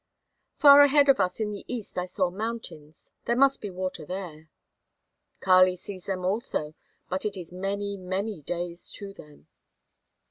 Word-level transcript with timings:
"Far 0.57 0.81
ahead 0.81 1.09
of 1.09 1.19
us 1.19 1.39
in 1.39 1.51
the 1.51 1.63
east 1.67 1.95
I 1.95 2.07
saw 2.07 2.31
mountains. 2.31 3.13
There 3.25 3.35
must 3.35 3.61
be 3.61 3.69
water 3.69 4.03
there." 4.03 4.49
"Kali 5.41 5.75
sees 5.75 6.07
them 6.07 6.25
also, 6.25 6.73
but 7.07 7.23
it 7.23 7.37
is 7.37 7.51
many, 7.53 7.97
many 7.97 8.41
days 8.41 8.89
to 8.93 9.13
them." 9.13 9.47